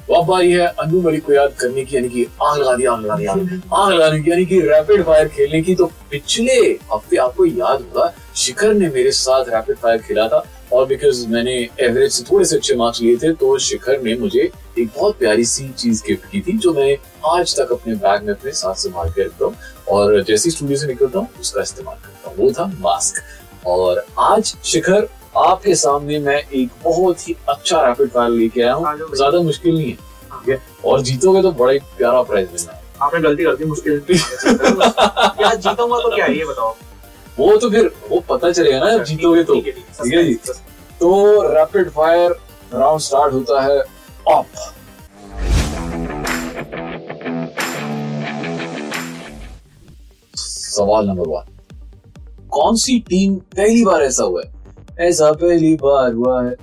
तो 0.07 0.13
अब 0.13 0.25
बारी 0.27 0.51
है 0.51 0.65
अनु 0.79 1.01
मलिक 1.01 1.25
को 1.25 1.33
याद 1.33 1.53
करने 1.59 1.83
की, 1.85 1.95
यानी 1.95 2.09
कि 2.09 2.25
आग 2.43 2.57
लगा 2.59 2.75
दी 2.75 2.85
आग 2.85 3.01
लगा 3.01 3.15
दी 3.15 3.25
आग 3.25 3.91
लगाने 3.91 4.21
की, 4.21 4.31
यानी 4.31 4.45
कि 4.45 4.59
रैपिड 4.61 5.03
फायर 5.05 5.27
खेलने 5.27 5.61
की। 5.61 5.75
तो 5.75 5.85
पिछले 6.11 6.55
हफ़्ते 6.93 7.17
आपको 7.17 7.45
याद 7.45 7.81
होगा, 7.81 8.13
शिखर 8.35 8.73
ने 8.73 8.89
मेरे 8.89 9.11
साथ 9.11 9.49
रैपिड 9.49 9.77
फायर 9.77 10.01
खेला 10.01 10.27
था। 10.27 10.43
और 10.73 10.85
बिकॉज़ 10.87 11.27
मैंने 11.27 11.53
एवरेज 11.79 12.11
से 12.11 12.23
थोड़े 12.23 12.45
से 12.45 12.55
अच्छे 12.55 12.75
मार्क्स 12.75 13.01
लिए 13.01 13.15
थे 13.17 13.31
तो 13.33 13.57
शिखर 13.59 14.01
ने 14.01 14.15
मुझे 14.17 14.49
एक 14.79 14.87
बहुत 14.87 15.17
प्यारी 15.19 15.45
सी 15.45 15.67
चीज़ 15.69 16.03
गिफ्ट 16.07 16.29
की 16.31 16.41
थी, 16.41 16.57
जो 16.57 16.73
मैं 16.73 16.97
आज 17.29 17.55
तक 17.59 17.71
अपने 17.71 17.95
बैग 17.95 18.23
में 18.23 18.33
अपने 18.33 18.51
साथ 18.51 18.75
संभाल 18.75 19.09
के 19.09 19.23
रखता 19.23 19.45
हूँ। 19.45 19.55
और 19.89 20.21
जैसे 20.23 20.51
स्टूडियो 20.51 20.77
से 20.77 20.87
निकलता 20.87 21.19
हूँ, 21.19 21.27
उसका 21.41 21.61
इस्तेमाल 21.61 21.95
करता 21.95 22.29
हूँ। 22.29 22.37
वो 22.37 22.51
था 22.51 22.65
मास्क 22.79 23.21
और 23.67 24.05
आज 24.19 24.55
शिखर 24.63 25.07
आपके 25.37 25.75
सामने 25.75 26.19
मैं 26.19 26.37
एक 26.37 26.69
बहुत 26.83 27.27
ही 27.27 27.35
अच्छा 27.49 27.81
रैपिड 27.85 28.09
फायर 28.11 28.29
लेके 28.29 28.61
आया 28.61 28.73
हूँ। 28.73 29.15
ज़्यादा 29.15 29.39
मुश्किल 29.41 29.75
नहीं 29.75 29.89
है 29.89 29.95
ठीक 29.95 30.49
है? 30.49 30.61
और 30.85 31.01
जीतोगे 31.01 31.41
तो 31.41 31.51
बड़ा 31.51 31.71
ही 31.71 31.79
प्यारा 31.97 32.21
प्राइज 32.23 32.49
मिलना 32.53 32.71
है। 32.71 32.79
आपने 33.01 33.19
गलती 33.21 33.43
कर 33.43 33.55
दी 33.55 33.65
मुश्किल 33.65 33.93
यार 35.41 35.55
जीतूँगा 35.55 35.99
तो 35.99 36.15
क्या 36.15 36.25
ये 36.25 36.45
बताओ। 36.45 36.75
वो 37.39 37.55
तो 37.57 37.69
फिर 37.69 37.91
वो 38.09 38.19
पता 38.29 38.51
चलेगा 38.51 38.79
ना 38.79 38.91
जब 38.91 39.03
जीतोगे 39.03 39.43
तो। 39.43 39.53
ठीक 39.53 39.67
है, 39.67 39.71
है, 39.71 40.17
है 40.17 40.23
जी? 40.23 40.33
तो 40.99 41.41
रैपिड 41.53 41.89
फायर 41.89 42.35
राउंड 42.73 42.99
स्टार्ट 43.01 43.33
होता 43.33 43.61
है 43.61 43.79
अप 43.79 44.45
सवाल 50.35 51.07
नंबर 51.07 51.27
वन 51.29 51.45
कौन 52.49 52.75
सी 52.77 52.99
टीम 53.09 53.35
पहली 53.55 53.83
बार 53.85 54.01
ऐसा 54.03 54.23
हुआ 54.23 54.41
है? 54.41 54.60
ऐसा 55.01 55.31
पहली 55.31 55.75
बार 55.75 56.13
हुआ 56.13 56.43
है। 56.45 56.55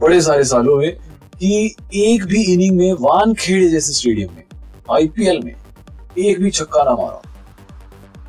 बड़े 0.00 0.20
सारे 0.20 0.44
सालों 0.44 0.76
में 0.76 0.92
कि 1.38 1.74
एक 1.94 2.24
भी 2.24 2.42
इनिंग 2.52 2.76
में 2.78 2.92
वानखेड़े 2.92 3.68
जैसे 3.68 3.92
स्टेडियम 3.92 4.34
में 4.34 4.42
आईपीएल 4.90 5.40
में 5.44 5.54
एक 6.18 6.40
भी 6.40 6.50
छक्का 6.50 6.82
ना 6.84 6.90
मारा। 6.90 7.22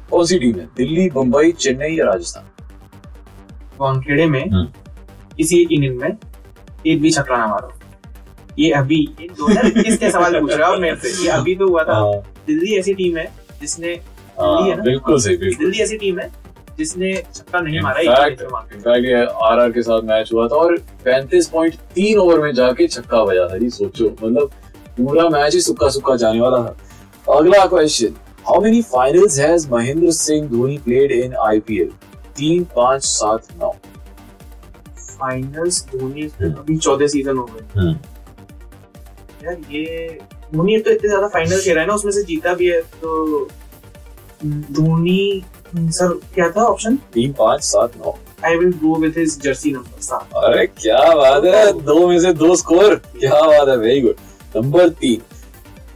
कौन 0.09 0.25
सी 0.25 0.39
टीम 0.39 0.59
है? 0.59 0.65
दिल्ली 0.77 1.09
मुंबई 1.15 1.51
चेन्नई 1.51 1.95
या 1.99 2.05
राजस्थान? 2.05 2.43
वानखेड़े 3.79 4.25
में 4.25 4.49
हम्म। 4.49 4.65
किसी 5.37 5.61
एक 5.61 5.67
इनिंग 5.71 5.99
में 6.01 6.09
एक 6.87 7.01
भी 7.01 7.11
छक्का 7.11 7.37
ना 7.37 7.47
मारो। 7.47 7.71
ये 8.59 8.71
अभी 8.71 8.95
ये 9.21 9.27
2021 9.27 9.97
के 9.97 10.11
सवाल 10.11 10.39
पूछ 10.39 10.51
रहे 10.53 10.69
हो 10.69 10.77
मेरे 10.77 10.95
से 10.95 11.23
ये 11.23 11.29
अभी 11.29 11.55
तो 11.55 11.67
हुआ 11.67 11.83
था। 11.83 12.01
दिल्ली 12.47 12.75
ऐसी 12.75 12.93
टीम 12.93 13.17
है 13.17 13.31
जिसने 13.61 13.93
हाँ, 14.39 14.57
दिल्ली 14.57 14.69
है 14.71 14.77
ना? 14.77 14.83
बिल्कुल 14.83 15.19
सही 15.19 15.37
बिल्कुल। 15.37 15.65
दिल्ली 15.65 15.83
ऐसी 15.83 15.97
टीम 15.97 16.19
है 16.19 16.31
जिसने 16.77 17.13
छक्का 17.33 17.59
नहीं 17.59 17.81
मारा 17.81 17.99
इनफैक्ट 18.01 19.05
ये 19.05 19.23
आरआर 19.45 19.71
के 19.71 19.81
साथ 19.83 20.01
मैच 20.05 20.31
हुआ 20.33 20.47
था 20.47 20.55
और 20.55 20.77
35.3 21.07 22.15
ओवर 22.17 22.39
में 22.41 22.53
जाके 22.53 22.87
छक्का 22.87 23.23
बजा 23.25 23.47
था। 23.49 23.57
जी 23.57 23.69
सोचो 23.69 24.05
मतलब 24.05 24.51
पूरा 24.97 25.27
मैच 25.29 25.53
ही 25.53 25.61
सुक्का 25.61 25.89
सुक्का 25.89 26.15
जाने 26.15 26.41
वाला 26.41 26.57
था। 26.63 26.75
अगला 27.27 27.65
question 27.67 28.15
how 28.47 28.61
many 28.61 28.81
finals 28.83 29.39
has 29.39 29.69
Mahendra 29.71 30.11
Singh 30.13 30.47
Dhoni 30.49 30.77
played 30.85 31.11
in 31.13 31.35
IPL 31.45 31.89
तीन 32.37 32.63
पाँच 32.75 33.05
सात 33.05 33.47
नौ। 33.59 33.71
फाइनल्स 34.99 35.85
धोनी 35.87 36.29
हम्म। 36.41 36.53
अभी 36.53 36.77
चौदह 36.77 37.07
सीज़न 37.07 37.37
हो 37.37 37.45
गए। 37.45 37.91
यार 39.45 39.57
ये 39.71 39.83
धोनी 40.53 40.77
तो 40.77 40.91
इतने 40.91 41.09
ज़्यादा 41.09 41.27
फाइनल 41.27 41.61
खेला 41.61 41.81
है 41.81 41.87
ना 41.87 41.93
उसमें 41.93 42.11
से 42.11 42.23
जीता 42.23 42.53
भी 42.53 42.67
है 42.69 42.81
तो 43.01 43.47
धोनी 44.45 45.43
सर 45.75 46.07
क्या 46.35 46.49
था 46.49 46.63
ऑप्शन 46.63 46.95
तीन 47.13 47.33
पाँच 47.33 47.63
सात 47.63 47.97
नौ। 47.97 48.15
I 48.45 48.55
will 48.55 48.71
go 48.83 48.95
with 48.95 49.17
his 49.17 49.39
jersey 49.41 49.71
number 49.71 50.01
सात। 50.01 50.33
अरे 50.35 50.65
क्या 50.67 51.13
बात 51.15 51.45
है? 51.45 51.71
दो 51.73 52.07
में 52.07 52.19
से 52.19 52.33
दो 52.33 52.55
स्कोर 52.55 52.95
क्या 52.95 53.41
बात 53.41 53.69
है? 53.69 53.77
वेरी 53.77 54.01
गुड 54.01 54.15
नंबर 54.55 54.89
तीन। 54.89 55.21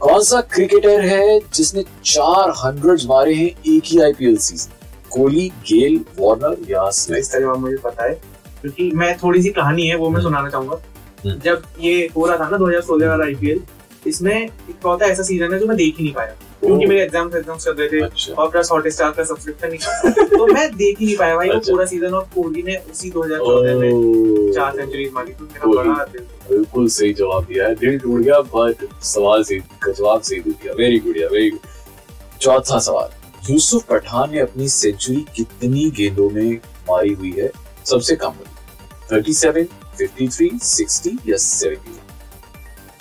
कौन 0.00 0.22
सा 0.22 0.40
क्रिकेटर 0.54 1.00
है 1.00 1.38
जिसने 1.54 1.82
चार 2.04 2.50
हंड्रेड 2.64 3.00
मारे 3.08 3.34
हैं 3.34 3.46
एक 3.46 3.82
ही 3.84 4.00
IPL 4.02 4.36
season 4.36 4.72
Kohli 5.10 5.48
Gayle 5.70 6.04
Warner 6.18 6.56
या 6.70 6.88
स्मिथ? 6.90 7.18
इसका 7.18 7.54
मुझे 7.54 7.76
पता 7.76 8.04
है 8.04 8.14
क्योंकि 8.60 8.90
मैं 8.94 9.16
थोड़ी 9.18 9.42
सी 9.42 9.48
कहानी 9.50 9.86
है 9.86 9.96
वो 9.96 10.08
मैं 10.08 10.20
हम्म। 10.20 10.28
सुनाना 10.28 10.50
चाहूँगा। 10.50 10.80
हम्म। 11.24 11.38
जब 11.40 11.62
ये 11.80 12.08
हो 12.16 12.26
रहा 12.26 12.36
था 12.36 12.48
ना 12.48 12.56
2016 12.58 13.08
वाला 13.08 13.24
आईपीएल 13.24 13.60
इसमें 14.06 14.34
एक 14.34 14.52
इकलौता 14.70 15.06
ऐसा 15.06 15.22
सीज़न 15.22 15.52
है 15.52 15.58
जो 15.60 15.66
मैं 15.66 15.76
देख 15.76 15.96
ही 15.98 16.04
नहीं 16.04 16.14
पाया। 16.14 16.34
क्योंकि 16.60 16.86
मेरे 16.86 17.02
एग्ज़ाम्स 17.02 17.34
एग्ज़ाम्स 17.36 17.64
चल 17.64 17.72
रहे 17.72 17.88
थे 17.88 18.00
अच्छा। 18.04 18.32
और 18.32 18.50
प्लस 18.50 18.70
हॉट 18.72 18.86
स्टार 18.88 19.10
का 19.10 19.24
सब्सक्रिप्शन 19.24 19.68
नहीं 19.68 20.26
तो 20.28 20.46
मैं 20.46 20.68
देख 20.76 20.98
ही 21.00 21.06
नहीं 21.06 21.16
पाया 21.16 21.36
भाई। 21.36 21.48
वो 21.48 21.54
अच्छा। 21.54 21.72
पूरा 21.72 21.84
सीज़न 21.86 22.14
और 22.14 22.28
कोहली 22.34 22.62
ने 22.62 22.76
उसी 22.90 23.10
2014 23.10 23.74
में 23.80 24.52
चार 24.54 24.76
सेंचुरी 24.76 25.08
मारी 25.14 25.32
तो 25.32 25.44
मेरा 25.44 25.66
बड़ा 25.74 26.04
बिल्कुल 26.48 26.88
सही 26.88 27.12
जवाब 27.14 27.44
दिया 27.44 27.66
है। 27.66 27.74
दिल 27.74 27.98
टूट 27.98 28.20
गया 28.20 28.40
बट 28.54 28.86
सवाल 29.04 29.44
सही 29.44 29.58
का 29.82 29.92
जवाब 29.92 30.22
सही 30.22 30.40
दे 30.40 30.50
दिया। 30.52 30.72
वेरी 30.74 30.98
गुड 30.98 31.16
या 31.16 31.28
वेरी 31.28 31.50
गुड 31.50 32.38
चौथा 32.40 32.78
सवाल। 32.80 33.10
यूसुफ 33.50 33.84
पठान 33.90 34.30
ने 34.30 34.40
अपनी 34.40 34.68
सेंचुरी 34.68 35.24
कितनी 35.36 35.90
गेंदों 35.96 36.28
में 36.30 36.56
मारी 36.90 37.12
हुई 37.12 37.34
है? 37.38 37.50
सबसे 37.86 38.16
कम। 38.16 38.28
वाली 38.28 39.32
37, 39.32 39.68
53, 39.98 40.58
60 40.64 41.16
या 41.28 41.36
70 41.38 42.06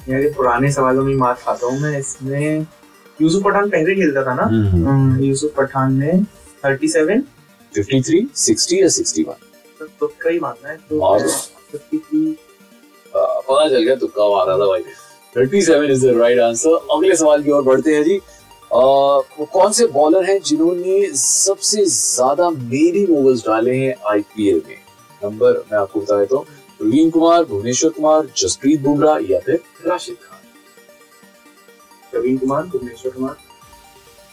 यहाँ 0.09 0.21
पुराने 0.35 0.71
सवालों 0.71 1.03
में 1.03 1.15
मार 1.15 1.33
खाता 1.41 1.67
हूँ। 1.67 1.79
मैं 1.79 1.97
इसमें 1.99 2.65
यूसुफ 3.19 3.43
पठान 3.43 3.69
पहले 3.69 3.95
खेलता 3.95 4.23
था 4.25 4.33
ना? 4.35 4.43
हम्म, 4.43 4.67
हम्म। 4.67 4.87
हाँ, 4.87 5.19
यूसुफ 5.21 5.53
पठान 5.57 5.93
ने 5.99 6.11
37 6.63 7.21
53 7.73 8.27
60 8.37 8.73
या 8.73 8.87
61 8.89 9.33
तो 9.79 9.85
तुक्का 9.99 10.29
ही 10.29 10.39
मारना 10.39 10.69
है 10.69 10.77
तो 10.89 10.99
मार 10.99 11.27
पता 13.13 13.67
चल 13.69 13.83
गया 13.83 13.95
तुक्का 13.95 14.27
मार 14.29 14.47
रहा 14.47 14.57
था 14.57 14.65
भाई। 14.67 14.83
37 15.35 15.89
इज़ 15.91 16.05
द 16.05 16.17
राइट 16.19 16.39
आंसर 16.41 16.79
अगले 16.95 17.15
सवाल 17.15 17.43
की 17.43 17.51
ओर 17.51 17.61
बढ़ते 17.63 17.95
हैं 17.95 18.03
जी। 18.03 18.19
वो 18.71 19.45
कौन 19.53 19.71
से 19.71 19.85
बॉलर 19.87 20.23
हैं 20.29 20.39
जिन्होंने 20.45 21.05
सबसे 21.15 21.85
ज़्यादा 21.85 22.49
मेरी 22.49 23.05
ओवर्स 23.17 23.45
डाले 23.45 23.75
हैं 23.75 23.93
आईपीएल 24.11 24.61
में? 24.67 24.77
नंबर 25.21 25.63
मैं 25.71 25.77
आपको 25.79 25.99
बता 25.99 26.17
देता 26.19 26.37
हूँ। 26.37 26.45
प्रवीण 26.79 27.09
कुमार 27.09 27.43
भुवनेश्वर 27.43 27.89
कुमार 27.91 28.27
जसप्रीत 28.37 28.81
बुमराह 28.81 29.17
या 29.29 29.39
फिर 29.39 29.63
राशिद 29.85 30.15
खान। 30.15 30.39
प्रवीण 32.11 32.37
कुमार 32.37 32.63
भुवनेश्वर 32.63 33.11
कुमार। 33.11 33.37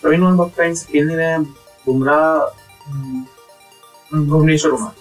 प्रवीण 0.02 0.20
कुमार 0.20 0.34
बहुत 0.34 0.52
टाइम 0.56 0.74
से 0.74 0.92
खेल 0.92 1.06
नहीं 1.06 1.16
रहे 1.16 1.26
हैं। 1.26 1.42
बुमराह 1.86 2.54
हम्म, 2.90 4.26
भुवनेश्वर 4.26 4.70
कुमार। 4.70 4.92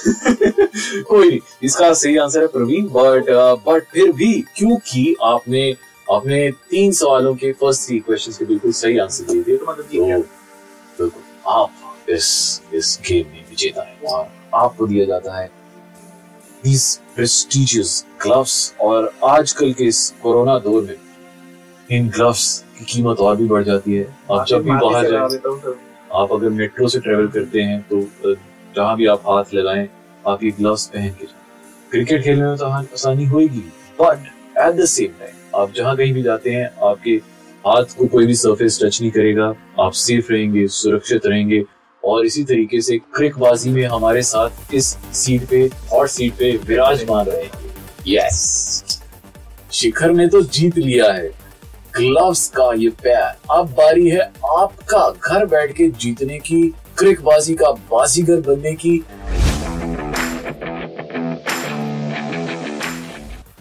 कोई 1.02 1.28
नहीं 1.28 1.40
इसका 1.62 1.92
सही 1.92 2.16
आंसर 2.16 2.40
है 2.40 2.46
प्रवीण 2.46 2.86
बट 2.86 3.24
बट 3.68 3.82
फिर 3.92 4.12
भी 4.12 4.40
क्योंकि 4.56 5.16
आपने 5.22 5.76
आपने 6.12 6.50
तीन 6.52 6.92
सवालों 6.92 7.34
के 7.34 7.52
फ़र्स्ट 7.52 7.86
थ्री 7.86 7.98
क्वेश्चंस 7.98 8.38
के 8.38 8.44
बिल्कुल 8.44 8.72
सही 8.72 8.98
आंसर 8.98 9.24
दिए 9.24 9.42
थे। 9.42 9.56
तो 9.56 9.66
मतलब 9.66 9.84
तो 9.84 11.04
बिल्कुल 11.04 11.22
आप 11.46 11.70
इस 12.10 12.62
इस 12.74 12.98
गेम 13.08 13.26
में 13.32 13.44
विजेता 13.50 13.82
है 13.82 13.96
और 14.12 14.28
आपको 14.54 14.86
दिया 14.86 15.04
जाता 15.04 15.38
है 15.38 15.48
these 16.64 16.86
prestigious 17.18 17.90
gloves 18.24 18.54
और 18.80 19.12
आजकल 19.24 19.72
के 19.72 19.84
इस 19.84 20.00
कोरोना 20.22 20.58
दौर 20.58 20.82
में 20.82 20.96
इन 21.90 22.08
ग्लव्स 22.08 22.64
की 22.78 22.84
कीमत 22.84 23.20
और 23.20 23.36
भी 23.36 23.46
बढ़ 23.46 23.64
जाती 23.64 23.94
है 23.94 24.04
आप 24.32 24.46
जब 24.48 24.62
भी 24.62 24.70
बाहर 24.70 25.10
जाए 25.10 25.28
देता 25.28 25.74
आप 26.20 26.32
अगर 26.32 26.48
मेट्रो 26.50 26.88
से 26.88 26.98
ट्रेवल 26.98 27.28
करते 27.28 27.62
हैं 27.62 27.80
तो 27.90 28.02
जहाँ 28.76 28.96
भी 28.96 29.06
आप 29.06 29.22
हाथ 29.28 29.54
लगाएँ 29.54 29.88
आप 30.26 30.44
ये 30.44 30.50
ग्लव्स 30.50 30.86
पहन 30.86 31.08
के 31.10 31.24
जाएँ। 31.24 31.38
क्रिकेट 31.90 32.22
खेलने 32.24 32.46
में 32.46 32.56
तो 32.56 32.64
आसानी 32.66 33.24
होगी 33.24 33.64
but 34.00 34.26
at 34.58 34.74
the 34.74 34.84
same 34.84 35.12
time 35.20 35.60
आप 35.60 35.72
जहाँ 35.72 35.96
कहीं 35.96 36.12
भी 36.12 36.22
जाते 36.22 36.50
हैं 36.50 36.70
आपके 36.90 37.10
हाथ 37.64 37.96
को 37.98 38.06
कोई 38.06 38.26
भी 38.26 38.34
सरफेस 38.34 38.78
टच 38.82 39.00
नहीं 39.00 39.10
करेगा 39.10 39.54
आप 39.80 39.92
सेफ़ 39.92 40.32
रहेंगे 40.32 40.66
सुरक्षित 40.68 41.26
रहेंगे 41.26 41.62
और 42.04 42.26
इसी 42.26 42.42
तरीके 42.44 42.80
से 42.80 42.96
क्रिकबाजी 43.14 43.70
में 43.70 43.84
हमारे 43.86 44.22
साथ 44.22 44.74
इस 44.74 44.86
सीट 45.14 45.48
पे 45.48 45.62
हॉट 45.92 46.08
सीट 46.08 46.34
पे 46.34 46.50
विराजमान 46.66 47.26
रहेंगे। 47.26 48.16
यस 48.16 49.00
शिखर 49.72 50.10
ने 50.10 50.26
तो 50.28 50.40
जीत 50.42 50.78
लिया 50.78 51.12
है। 51.12 51.28
ग्लव्स 51.96 52.46
का 52.48 52.72
ये 52.76 52.88
पैर। 53.02 53.22
अब 53.50 53.74
बारी 53.78 54.08
है 54.08 54.20
आपका 54.50 55.08
घर 55.10 55.44
बैठ 55.46 55.72
के 55.72 55.88
जीतने 55.90 56.38
की, 56.38 56.62
क्रिकबाजी 56.98 57.54
का 57.54 57.70
बाजीगर 57.70 58.40
बनने 58.40 58.72
की। 58.74 58.96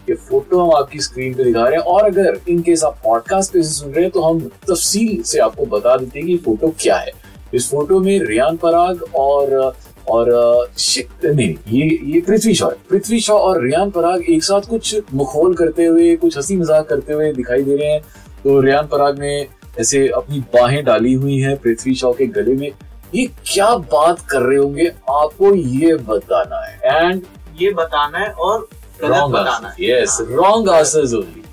ये 0.09 0.15
फ़ोटो 0.15 0.59
हम 0.59 0.75
आपकी 0.75 0.99
स्क्रीन 0.99 1.33
पे 1.33 1.43
दिखा 1.43 1.63
रहे 1.63 1.71
हैं 1.71 1.85
और 1.85 2.05
अगर 2.05 2.39
इन 2.49 2.61
केस 2.61 2.83
आप 2.83 3.01
पॉडकास्ट 3.03 3.53
पे 3.53 3.63
से 3.63 3.69
सुन 3.69 3.91
रहे 3.91 4.03
हैं 4.03 4.11
तो 4.11 4.21
हम 4.21 4.39
तफसील 4.69 5.21
से 5.23 5.39
आपको 5.39 5.65
बता 5.67 5.95
देते 5.97 6.19
हैं 6.19 6.27
कि 6.27 6.37
फ़ोटो 6.37 6.73
क्या 6.79 6.97
है। 6.97 7.11
इस 7.53 7.69
फ़ोटो 7.71 7.99
में 7.99 8.19
रियान 8.19 8.57
पराग 8.57 9.03
और 9.15 9.73
और 10.07 10.29
शिक 10.77 11.25
नहीं 11.25 11.55
ये 11.69 11.87
ये 12.13 12.19
पृथ्वी 12.21 12.53
शॉ 12.55 12.69
है। 12.69 12.75
पृथ्वी 12.89 13.19
शॉ 13.19 13.37
और 13.37 13.61
रियान 13.63 13.89
पराग 13.91 14.23
एक 14.29 14.43
साथ 14.43 14.61
कुछ 14.69 14.95
मुखोल 15.13 15.53
करते 15.55 15.85
हुए 15.85 16.15
कुछ 16.15 16.37
हँसी 16.37 16.57
मज़ाक 16.57 16.87
करते 16.89 17.13
हुए 17.13 17.31
दिखाई 17.33 17.63
दे 17.63 17.75
रहे 17.75 17.91
हैं। 17.91 18.01
तो 18.43 18.59
रियान 18.61 18.87
पराग 18.87 19.19
ने 19.19 19.35
ऐसे 19.79 20.07
अपनी 20.09 20.39
बाहें 20.53 20.83
डाली 20.85 21.13
हुई 21.13 21.37
हैं 21.39 21.55
पृथ्वी 21.57 21.95
शॉ 21.95 22.11
के 22.13 22.25
गले 22.27 22.55
में। 22.55 22.71
ये 23.15 23.25
क्या 23.45 23.75
बात 23.93 24.19
कर 24.29 24.41
रहे 24.41 24.57
होंगे? 24.57 24.87
आपको 25.11 25.53
ये 25.55 25.95
बताना 25.97 26.59
है। 26.65 27.03
एंड 27.03 27.21
ये 27.61 27.71
बताना 27.73 28.17
है 28.17 28.31
और 28.31 28.67
रॉन्ग 29.03 29.33
बताना 29.33 29.73
यस। 29.79 30.17
रॉन्ग 30.21 30.69
आंसर्स 30.69 31.13
ओनली 31.13 31.43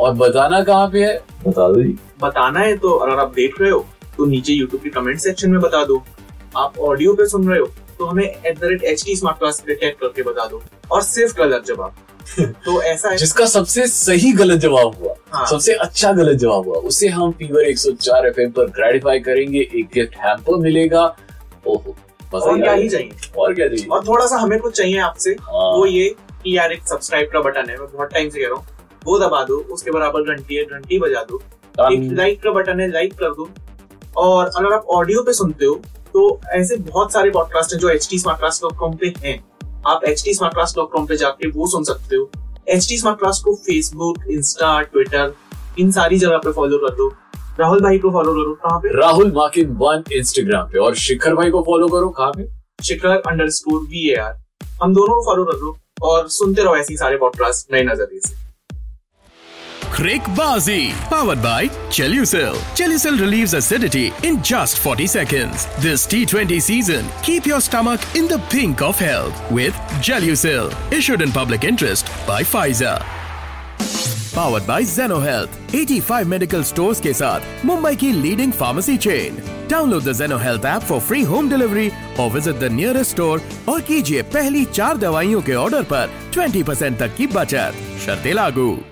और 0.00 0.12
बताना 0.14 0.62
कहाँ 0.64 0.88
पे 0.90 1.04
है? 1.04 1.16
बता 1.46 1.68
दो 1.68 1.82
जी। 1.82 1.96
बताना 2.22 2.60
है 2.60 2.76
तो 2.76 2.92
अगर 2.96 3.18
आप 3.20 3.32
देख 3.34 3.60
रहे 3.60 3.70
हो 3.70 3.84
तो 4.16 4.26
नीचे 4.26 4.52
यूट्यूब 4.52 4.82
के 4.82 4.90
कमेंट 4.90 5.18
सेक्शन 5.20 5.50
में 5.50 5.60
बता 5.60 5.84
दो। 5.84 6.02
आप 6.56 6.78
ऑडियो 6.78 7.14
पे 7.14 7.26
सुन 7.28 7.48
रहे 7.48 7.58
हो 7.58 7.66
तो 7.98 8.06
हमें 8.06 8.24
at 8.24 8.58
the 8.58 8.64
rate 8.64 8.84
H 8.84 9.04
T 9.04 9.16
smart 9.16 9.38
class 9.38 9.62
पे 9.66 9.74
टैग 9.74 9.94
करके 10.00 10.22
बता 10.22 10.46
दो। 10.46 10.62
और 10.92 11.02
सिर्फ़ 11.02 11.36
गलत 11.36 11.64
जवाब। 11.66 11.94
तो 12.64 12.80
ऐसा 12.82 13.08
है 13.10 13.16
जिसका 13.16 13.46
सबसे 13.46 13.86
सही 13.86 14.32
गलत 14.32 14.58
जवाब 14.60 14.94
हुआ 14.94 15.14
हाँ। 15.32 15.46
सबसे 15.46 15.72
अच्छा 15.74 16.12
गलत 16.12 16.38
जवाब 16.38 16.68
हुआ 16.68 16.76
उसे 16.90 17.08
हम 17.08 17.32
फीवर 17.32 17.70
104 17.70 18.26
एफएम 18.26 18.50
पर 18.50 18.66
ग्रेटिफाई 18.70 19.20
करेंगे 19.20 19.60
एक 19.60 19.88
गिफ्ट 19.94 20.14
हैम्पर 20.16 20.56
मिलेगा। 20.56 21.04
ओहो 21.66 21.96
और 22.34 22.60
क्या 22.60 22.72
ही 22.72 22.88
चाहिए। 22.88 23.10
और 23.38 23.54
क्या 23.54 23.68
चाहिए? 23.68 23.86
और 23.86 24.06
थोड़ा 24.06 24.26
सा 24.26 24.36
हमें 24.36 24.58
कुछ 24.58 24.76
चाहिए 24.76 24.98
आपसे 24.98 25.30
हाँ। 25.40 25.70
वो 25.76 25.86
ये 25.86 26.08
कि 26.44 26.56
यार 26.56 26.72
एक 26.72 26.86
सब्सक्राइब 26.88 27.30
का 27.32 27.40
बटन 27.40 27.70
है 27.70 27.78
मैं 27.78 27.88
बहुत 27.92 28.12
टाइम 28.12 28.28
से 28.28 28.40
कह 28.40 28.46
रहा 28.46 28.56
हूँ। 28.56 28.66
वो 29.04 29.18
दबा 29.18 29.42
दो 29.44 29.56
उसके 29.72 29.90
बराबर 29.90 30.34
घंटी 30.34 30.54
है 30.54 30.64
घंटी 30.64 30.98
बजा 30.98 31.22
दो। 31.30 31.42
एक 31.92 32.12
लाइक 32.12 32.42
का 32.42 32.50
बटन 32.50 32.80
है 32.80 32.90
लाइक 32.92 33.14
कर 33.14 33.30
दो। 33.30 33.48
और 34.16 34.46
अगर 34.46 34.72
आप 34.72 34.86
ऑडियो 34.90 35.22
पे 35.22 35.32
सुनते 35.32 35.66
हो 35.66 35.74
तो 36.14 36.40
ऐसे 36.46 36.76
बहुत 36.76 37.12
सारे 37.12 37.30
पॉडकास्ट 37.30 37.72
हैं 37.72 37.80
जो 37.80 37.88
एच 37.88 38.08
टी 38.10 38.22
पे 38.26 39.12
हैं। 39.18 39.44
आप 39.86 40.04
एच 40.04 40.22
टी 40.24 40.32
पे 41.06 41.16
जाके 41.16 41.48
वो 41.48 41.66
सुन 41.66 41.84
सकते 41.84 42.16
हो। 42.16 42.30
एच 42.68 42.88
टी 42.88 42.98
को 43.04 43.54
फेसबुक 43.54 44.18
इंस्टा 44.30 44.80
ट्विटर 44.82 45.34
इन 45.78 45.90
सारी 45.92 46.18
जगह 46.18 46.36
पे 46.36 46.52
फॉलो 46.52 46.78
कर 46.78 46.94
दो। 46.94 47.08
राहुल 47.60 47.80
भाई 47.80 47.98
को 47.98 48.10
फॉलो 48.10 48.32
करो 48.32 48.54
कहाँ 48.54 48.78
पे? 48.80 48.88
राहुल 49.00 49.32
माकिन 49.32 49.70
वन 49.70 50.02
इंस्टाग्राम 50.12 50.68
पे 50.68 50.78
और 50.78 50.94
शिखर 50.94 51.34
भाई 51.34 51.50
को 51.50 51.62
फॉलो 51.62 51.88
करो 51.88 52.08
कहाँ 52.08 52.32
पे? 52.36 52.48
Shikhar 52.84 53.08
underscore 53.48 53.80
V 53.80 54.10
A 54.10 54.16
R 54.16 54.34
हम 54.82 54.94
दोनों 54.94 55.14
को 55.14 55.22
फॉलो 55.22 55.44
कर 55.44 55.58
लो 55.58 55.76
और 56.02 56.28
सुनते 56.28 56.62
रहो 56.62 56.76
ऐसे 56.76 56.96
सारे 56.96 57.16
पॉडकास्ट 57.16 57.72
नए 57.72 57.82
नज़रिए 57.82 58.20
से। 58.20 58.41
Crickbazi, 59.92 60.90
powered 61.10 61.42
by 61.42 61.68
Chelucil. 61.90 62.54
Chelucil 62.74 63.20
relieves 63.20 63.52
acidity 63.52 64.10
in 64.22 64.42
just 64.42 64.78
40 64.78 65.06
seconds. 65.06 65.66
This 65.80 66.06
T20 66.06 66.62
season, 66.62 67.04
keep 67.22 67.44
your 67.44 67.60
stomach 67.60 68.00
in 68.16 68.26
the 68.26 68.38
pink 68.48 68.80
of 68.80 68.98
health 68.98 69.38
with 69.50 69.74
Gelucil. 70.00 70.72
Issued 70.90 71.20
in 71.20 71.30
public 71.30 71.64
interest 71.64 72.06
by 72.26 72.42
Pfizer. 72.42 73.00
Powered 74.32 74.66
by 74.66 74.82
Zeno 74.82 75.20
Health. 75.20 75.50
85 75.74 76.26
medical 76.26 76.64
stores 76.64 77.00
के 77.00 77.12
साथ 77.12 77.64
मुंबई 77.64 77.96
की 78.02 78.12
leading 78.22 78.54
pharmacy 78.60 78.96
chain. 78.96 79.36
Download 79.68 80.02
the 80.02 80.14
Zeno 80.14 80.38
Health 80.38 80.64
app 80.64 80.82
for 80.82 81.00
free 81.02 81.22
home 81.22 81.50
delivery 81.50 81.92
or 82.18 82.30
visit 82.30 82.58
the 82.58 82.70
nearest 82.78 83.10
store 83.16 83.40
और 83.68 83.80
कीजिए 83.90 84.22
पहली 84.36 84.64
चार 84.72 84.96
दवाइयों 85.04 85.42
के 85.42 85.54
order 85.66 85.82
पर 85.92 86.08
20% 86.34 86.98
तक 86.98 87.14
की 87.16 87.26
बचत 87.36 87.84
शर्तें 88.06 88.32
लागू 88.32 88.91